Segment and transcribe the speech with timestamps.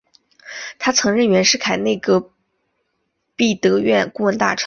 [0.79, 2.33] 他曾任袁世凯内阁
[3.35, 4.59] 弼德院顾问大臣。